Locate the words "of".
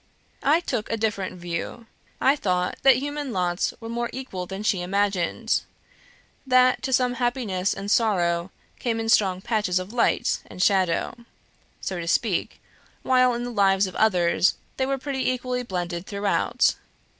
9.77-9.93, 13.85-13.95